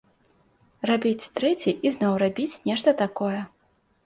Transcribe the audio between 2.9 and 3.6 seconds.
такое.